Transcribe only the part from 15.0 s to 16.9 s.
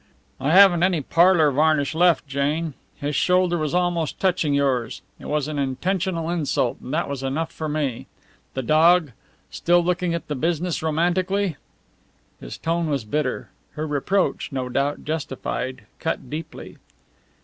justified, cut deeply.